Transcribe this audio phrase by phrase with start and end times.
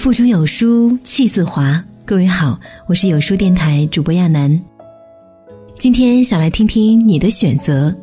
[0.00, 1.84] 腹中有书气自华。
[2.06, 4.58] 各位好，我是有书电台主播亚楠。
[5.78, 7.94] 今天想来听听你的选择：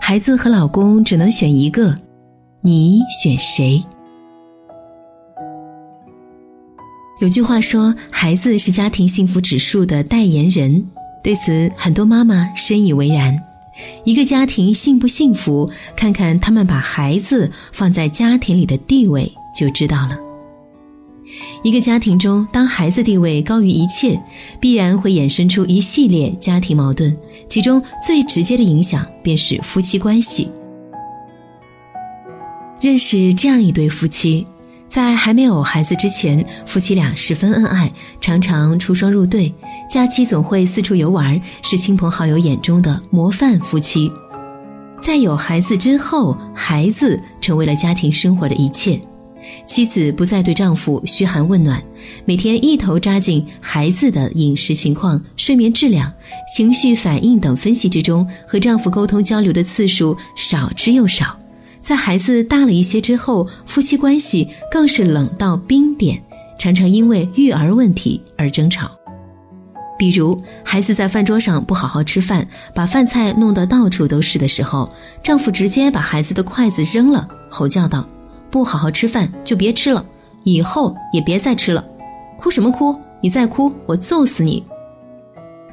[0.00, 1.94] 孩子和老公只能选一个，
[2.62, 3.80] 你选谁？
[7.20, 10.84] 有句话说，孩子是家庭幸福指数的代言人。
[11.22, 13.40] 对此，很多妈妈深以为然。
[14.02, 20.25] 一个家庭幸不幸福，看看他们把孩子放在家庭里的地位就知道了。
[21.62, 24.20] 一个家庭中，当孩子地位高于一切，
[24.60, 27.16] 必然会衍生出一系列家庭矛盾，
[27.48, 30.48] 其中最直接的影响便是夫妻关系。
[32.80, 34.46] 认识这样一对夫妻。
[34.88, 39.52] 在还没有孩子之前，夫妻俩十分恩爱，常常出双入对，
[39.90, 44.10] 假期总会四处游玩，是亲朋好友眼中的模范夫妻。
[45.02, 48.98] 在有孩子之后，孩子成为了家庭生活的一切，
[49.66, 51.82] 妻子不再对丈夫嘘寒问暖，
[52.24, 56.12] 每天一头扎进孩子的饮食情况、睡眠质量、
[56.54, 61.36] 情绪反应等分析之中，和丈夫沟通交流的次数少之又少。
[61.82, 66.20] 在孩子大了一些之后，夫妻关系更是冷到冰点，
[66.58, 68.90] 常常因为育儿问题而争吵。
[69.98, 78.06] 比如，孩子在饭桌上不好好吃饭，把饭菜弄得到处都是的时候，丈夫直接把孩子的筷子扔了，吼叫道
[78.56, 80.02] ：“不好好吃饭就别吃了，
[80.42, 81.84] 以后也别再吃了！
[82.38, 82.98] 哭什么哭？
[83.20, 84.64] 你再哭，我揍死你！”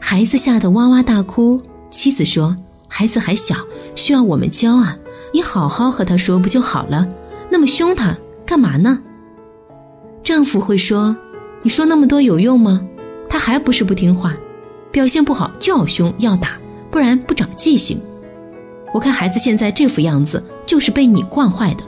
[0.01, 1.61] 孩子吓得哇哇大哭。
[1.89, 2.53] 妻子说
[2.89, 3.55] ：“孩子还小，
[3.95, 4.97] 需要我们教啊。”
[5.33, 7.07] 你好好和他说不就好了？
[7.49, 8.13] 那么凶他
[8.45, 9.01] 干嘛呢？
[10.21, 11.15] 丈夫会说
[11.63, 12.85] ：“你说那么多有用吗？
[13.29, 14.35] 他还不是不听话，
[14.91, 16.57] 表现不好就要凶要打，
[16.91, 17.97] 不然不长记性。
[18.93, 21.85] 我看孩子现在这副样子，就是被你惯坏的。”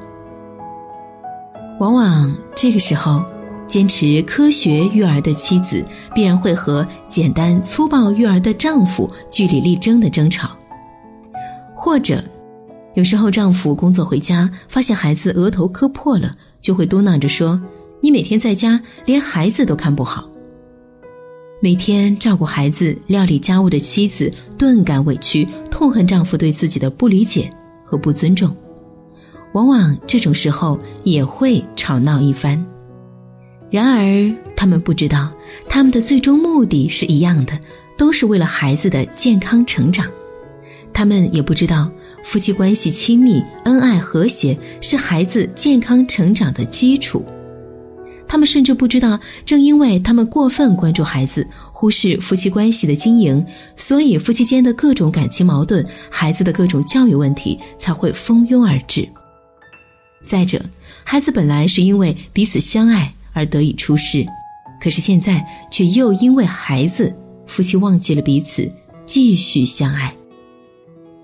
[1.80, 3.24] 往往这个时候，
[3.68, 10.56] 坚持科学育儿的妻子，必然会和简单粗暴育儿的丈夫据理力争的争吵，
[11.76, 12.24] 或者。
[12.94, 16.32] 有时候，丈夫工作回家，发现孩子额头磕破了，
[16.62, 17.62] 就会嘟囔着说
[18.00, 20.30] ：“你每天在家连孩子都看不好。”
[21.62, 27.50] 每天照顾孩子、料理家务的妻子顿感委屈，痛恨丈夫对自己的不理解
[27.84, 28.56] 和不尊重。
[29.56, 32.64] 往往这种时候也会吵闹一番。
[33.72, 35.32] 然而，他们不知道，
[35.70, 37.58] 他们的最终目的是一样的，
[37.98, 40.06] 都是为了孩子的健康成长。
[40.94, 41.90] 他们也不知道。
[42.24, 47.24] 夫妻关系亲密、恩爱、和谐是孩子健康成长的基础。
[48.28, 53.46] 他们甚至不知道，正因为他们过分关注孩子，忽视夫妻关系的经营，
[53.78, 59.08] 所以夫妻间的各种感情矛盾、孩子的各种教育问题才会蜂拥而至。
[60.26, 60.62] 再者，
[61.04, 64.26] 孩子本来是因为彼此相爱而得以出世，
[64.82, 67.14] 可是现在却又因为孩子，
[67.46, 68.70] 夫妻忘记了彼此，
[69.06, 70.14] 继续相爱。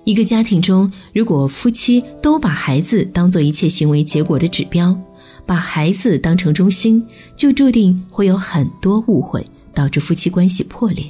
[0.04, 4.98] 一个家庭中，如果夫妻都把孩子当做一切行为结果的指标，
[5.46, 11.06] 把孩子当成中心，就注定会有很多误会，导致夫妻关系破裂。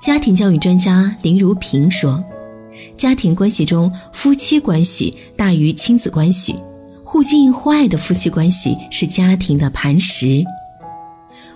[0.00, 2.22] 家庭教育专家林如萍说
[2.96, 6.54] ：“家庭关系中，夫妻关系大于亲子关系，
[7.04, 10.44] 互敬互爱的夫妻关系是家庭的磐石。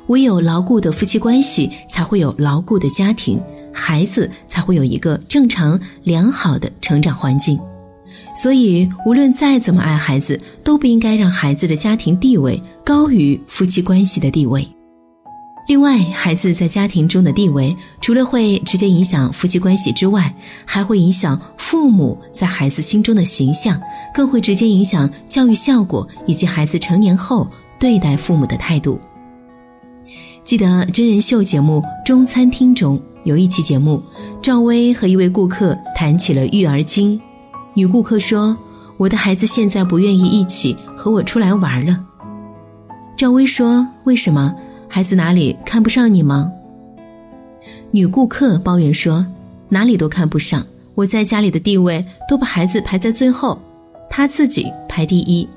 [0.08, 3.40] 唯有牢固的夫妻关系，才会有牢固的家庭。”
[3.78, 7.60] 孩子才会有一个正常良好的成长环境，
[8.34, 14.66] 所以无论再怎么爱孩子，都不应该让孩子的家庭地位高于夫妻关系的地位。
[15.66, 20.32] 另外，孩子在家庭中的地位，除了会直接影响夫妻关系之外，
[20.64, 23.80] 还会影响父母在孩子心中的形象，
[24.14, 27.48] 更会直接影响教育效果以及孩子成年后
[27.80, 29.00] 对待父母的态度。
[30.44, 33.00] 记得真人秀节目《中餐厅》中。
[33.24, 34.00] 有一期节目，
[34.40, 37.20] 赵薇和一位顾客谈起了育儿经。
[37.74, 38.56] 女顾客说
[38.96, 41.98] ：“我的孩子现在不愿意一起和我出来玩了。”
[43.18, 44.54] 赵薇说：“为什么？
[44.88, 46.52] 孩子哪里看不上你吗？”
[47.90, 49.24] 女顾客抱怨说
[49.68, 53.58] ：“哪里都看不上，我在家里的地位都把孩子排在最后，
[54.10, 55.48] 他自己排第一。”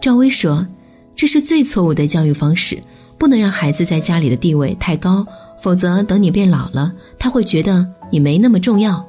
[0.00, 0.66] 赵薇说
[1.14, 2.78] ：“这是最错误的教育方式，
[3.18, 5.26] 不能让孩子在家里的地位太高。”
[5.62, 9.06] 否则，等你变老了，他会觉得你没那么重要。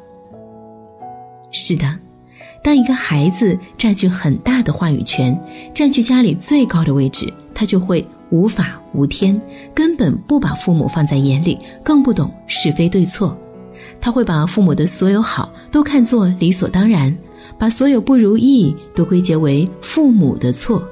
[1.52, 1.98] 是的，
[2.64, 5.36] 当一个孩子占据很大的话语权，
[5.74, 9.40] 占据家里最高的位置，他就会无法无天，
[9.76, 13.38] 根本不把父母放在眼里，更不懂是非对错。
[14.02, 17.16] 他会把父母的所有好都看作理所当然，
[17.60, 20.84] 把所有不如意都归结为父母的错。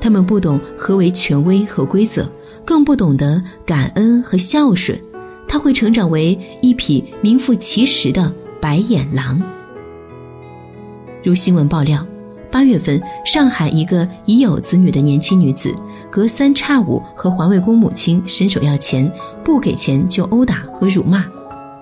[0.00, 2.26] 他们不懂何为权威和规则，
[2.64, 4.98] 更不懂得感恩和孝顺，
[5.46, 8.32] 他会成长为一匹名副其实的
[8.62, 9.42] 白眼狼。
[11.22, 12.06] 如新闻爆料，
[12.50, 15.74] 八月份，上海一个已有子女的年轻女子，
[16.10, 19.10] 隔三差五和环卫工母亲伸手要钱，
[19.44, 21.24] 不给钱就殴打和辱骂。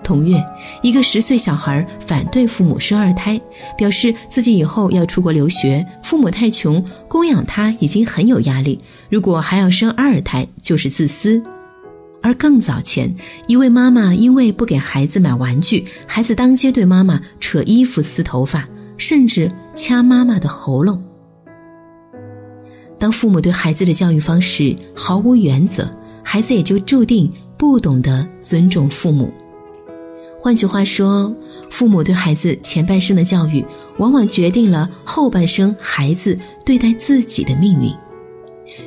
[0.03, 0.41] 同月，
[0.81, 3.39] 一个十岁小孩反对父母生二胎，
[3.77, 8.79] 表示自己以后要出国留学，父母太穷，供养他已经很有压力，
[9.09, 11.41] 如果还要生二胎就是自私。
[12.21, 13.13] 而更早前，
[13.47, 18.67] 一位妈妈因为不给孩子买玩具，孩子当街对妈妈扯衣服、撕头发，
[18.97, 21.01] 甚至掐妈妈的喉咙。
[22.99, 25.87] 当父母对孩子的教育方式毫无原则，
[26.23, 29.31] 孩子也就注定不懂得尊重父母。
[30.39, 31.35] 换句话说，
[31.69, 33.65] 父母对孩子前半生的教育，
[33.97, 37.93] 往往决定了后半生孩子对待自己的命运。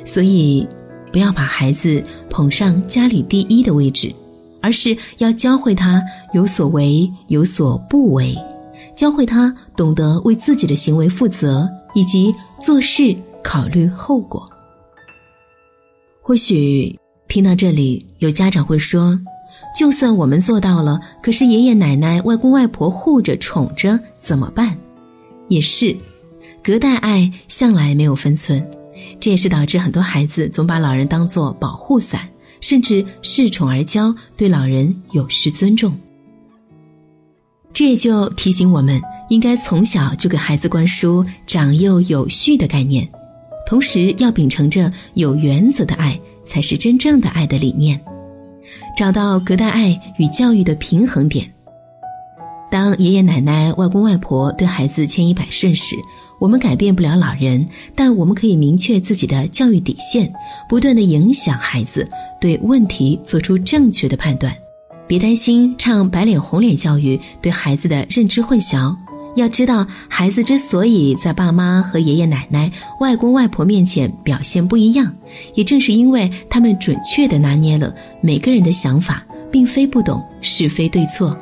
[0.05, 0.67] 所以，
[1.11, 4.13] 不要把孩子捧上家里第一的位置，
[4.61, 6.01] 而是要教会他
[6.33, 8.35] 有所为有所不为，
[8.95, 14.45] 教会他懂得为自己的行为负责，以及做事考虑后果。
[16.21, 16.97] 或许
[17.27, 19.19] 听到这里，有家长会说。
[19.77, 24.75] 就算我们做到了，可是爷爷奶奶、外公外婆护着、宠着怎么办？
[25.49, 25.95] 也是，
[26.63, 28.65] 隔代爱向来没有分寸，
[29.19, 32.27] 这也是导致很多孩子总把老人当作保护伞，
[32.59, 35.93] 甚至恃宠而骄，对老人有失尊重。
[37.73, 43.07] 这也就提醒我们，应该从小就给孩子灌输长幼有序的概念，
[43.65, 47.99] 同时要秉承着有原则的爱，才是真正的爱的理念。
[48.97, 51.51] 找到隔代爱与教育的平衡点。
[52.69, 55.95] 当爷爷奶奶、外公外婆对孩子千依百顺时，
[56.39, 60.31] 我们改变不了老人，但我们可以明确自己的教育底线，
[60.69, 62.07] 不断的影响孩子
[62.39, 64.55] 对问题做出正确的判断。
[65.11, 68.95] 别担心唱白脸红脸教育对孩子的认知混淆。
[69.35, 72.71] 要知道，孩子之所以在爸妈和爷爷奶奶、
[73.01, 75.13] 外公外婆面前表现不一样，
[75.53, 79.21] 也正是因为他们准确地拿捏了每个人的想法，
[79.51, 81.37] 并非不懂是非对错。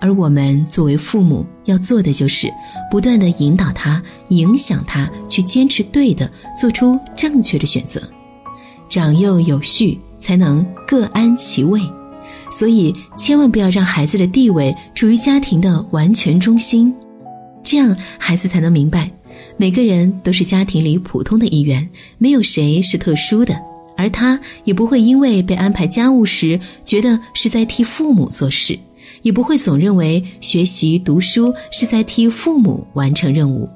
[0.00, 2.52] 而我们作为父母要做的，就是
[2.90, 6.28] 不断地引导他、影响他，去坚持对的，
[6.60, 8.02] 做出正确的选择。
[8.88, 11.80] 长幼有序，才能各安其位。
[12.50, 16.92] 所以，千万不要让孩子的地位处于家庭的完全中心，
[17.62, 19.10] 这样孩子才能明白，
[19.56, 21.88] 每个人都是家庭里普通的一员，
[22.18, 23.56] 没有谁是特殊的，
[23.96, 28.78] 而他也不会因为被安排家务时觉得是在替父母做事，
[29.22, 33.68] 也不会总认为学习读书是在替父母完成任务，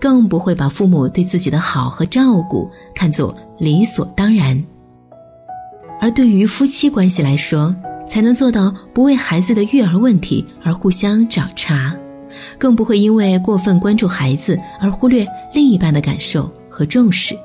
[0.00, 4.62] 更不会把父母对自己的好和照顾看作理所当然。
[6.00, 7.74] 而对于夫妻关系来说，
[8.08, 11.94] 才能做到不为孩子的育儿问题而互相找茬，
[12.58, 17.36] 更不会因为过分关注孩子而忽略另一半的感受和重视。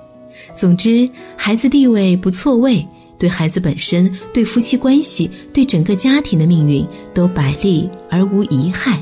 [0.55, 2.85] 总之，孩子地位不错位，
[3.17, 9.01] 对孩子本身、对夫妻关系、对整个家庭的命运都百利而无一害。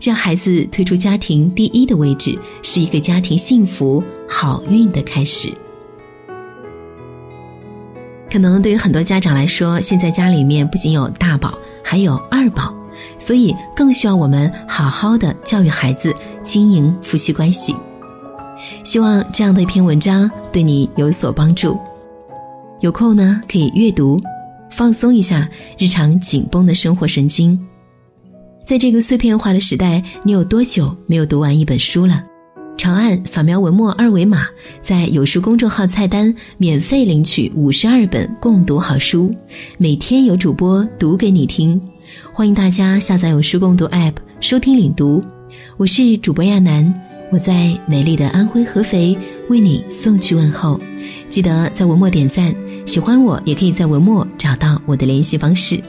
[0.00, 5.52] 让孩子退出家庭第一的位置，是一个家庭幸福好运的开始。
[8.30, 12.74] 可能对于很多家长来说，现在家里面不仅有大宝，还有二宝，
[13.18, 17.74] 所以更需要我们好好的教育孩子，经营夫妻关系。
[18.84, 21.78] 希望这样的一篇文章对你有所帮助。
[22.80, 24.20] 有空呢，可以阅读，
[24.70, 27.58] 放松一下日常紧绷的生活神经。
[28.66, 32.22] 在这个碎片化的时代，你有多久没有读完一本书了？
[32.78, 34.46] 长按扫描文末二维码，
[34.80, 39.34] 在有书公众号菜单免费领取五十二本共读好书，
[39.78, 41.78] 每天有主播读给你听。
[42.32, 45.20] 欢迎大家下载有书共读 App 收听领读。
[45.76, 46.94] 我是主播亚楠，
[47.32, 49.18] 我在美丽的安徽合肥
[49.48, 50.80] 为你送去问候。
[51.28, 52.54] 记得在文末点赞，
[52.86, 55.82] 喜欢我也可以在文末找到我的联系方式。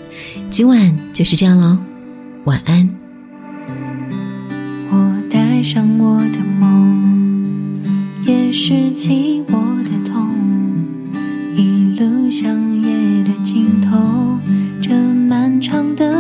[0.50, 1.77] 今晚就是这样喽，
[2.46, 2.98] 晚安。
[5.59, 7.81] 带上我的梦，
[8.25, 10.29] 也拾起我的痛，
[11.53, 14.39] 一路向夜的尽头，
[14.81, 16.18] 这漫长的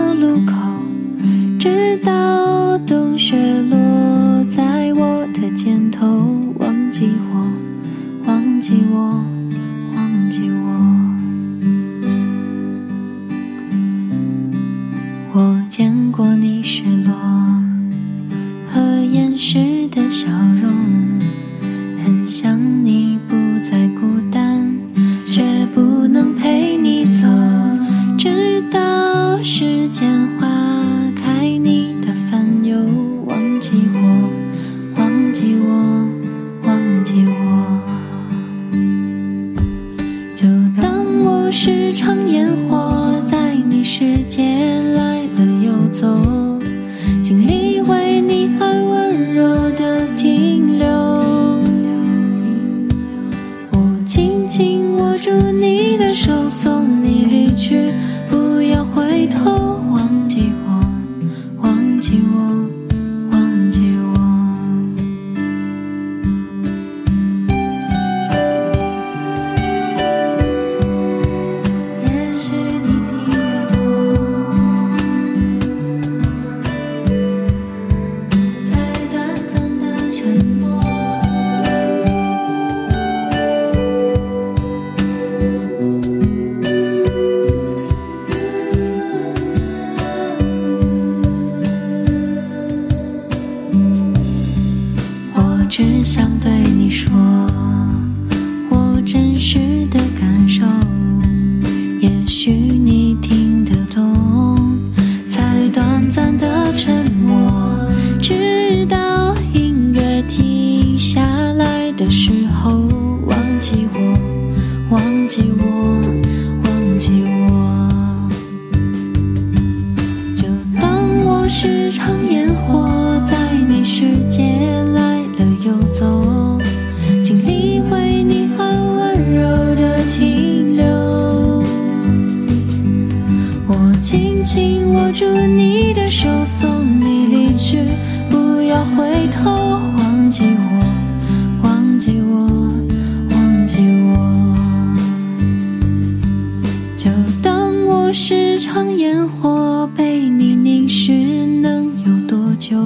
[149.49, 152.77] 我被你凝视能有多久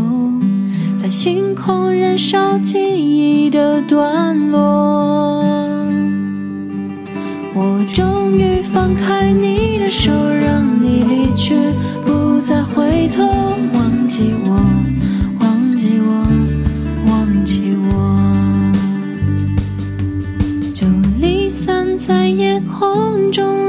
[0.97, 5.43] 在星空燃烧记忆的段落。
[7.53, 11.53] 我终于放开你的手让你离去
[12.05, 13.25] 不再回头
[13.73, 14.55] 忘记我
[15.41, 16.11] 忘记我
[17.09, 17.91] 忘记我。
[20.73, 20.87] 就
[21.19, 23.62] 离散在夜空中